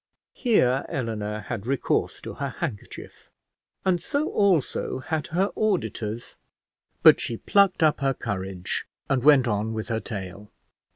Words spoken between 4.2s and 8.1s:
also had her auditors; but she plucked up